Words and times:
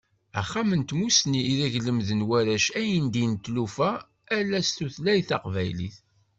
Axxam 0.41 0.69
n 0.79 0.81
Tmussni 0.89 1.41
ideg 1.51 1.73
lemmden 1.85 2.25
warrac 2.29 2.65
ayendin 2.79 3.31
d 3.35 3.39
tilufa, 3.43 3.91
ala 4.37 4.59
s 4.67 4.69
tutlayt 4.77 5.27
taqbaylit. 5.29 5.95